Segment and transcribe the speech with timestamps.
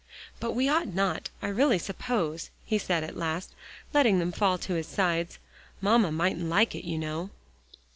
[0.39, 3.53] "But we ought not, I really suppose," he said at last,
[3.93, 5.37] letting them fall to his sides.
[5.79, 7.29] "Mamma mightn't like it, you know."